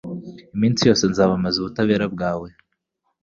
Iminsi 0.55 0.87
yose 0.89 1.03
nzamamaza 1.11 1.57
ubutabera 1.59 2.05
bwawe 2.13 2.47